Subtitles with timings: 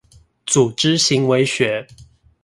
[0.03, 0.03] 組
[0.75, 1.87] 織行為學